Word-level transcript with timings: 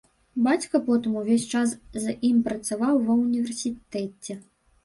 Бацька 0.45 0.79
потым 0.87 1.19
увесь 1.21 1.45
час 1.59 1.75
з 2.05 2.15
ім 2.31 2.39
працаваў 2.47 2.95
ва 3.11 3.19
ўніверсітэце. 3.23 4.41